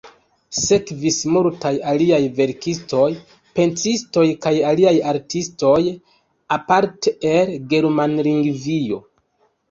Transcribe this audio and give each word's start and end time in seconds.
Sekvis 0.57 1.17
multaj 1.33 1.71
aliaj 1.89 2.17
verkistoj, 2.37 3.09
pentristoj 3.59 4.23
kaj 4.45 4.53
aliaj 4.69 4.93
artistoj, 5.11 5.75
aparte 6.57 7.13
el 7.33 7.53
Germanlingvio. 7.75 8.99